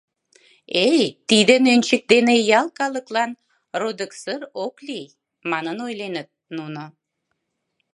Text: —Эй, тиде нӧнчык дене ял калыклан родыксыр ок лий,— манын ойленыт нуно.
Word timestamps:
—Эй, 0.89 1.03
тиде 1.29 1.55
нӧнчык 1.65 2.03
дене 2.13 2.35
ял 2.59 2.67
калыклан 2.79 3.31
родыксыр 3.79 4.41
ок 4.65 4.75
лий,— 4.87 5.07
манын 5.51 5.77
ойленыт 5.85 6.29
нуно. 6.55 6.83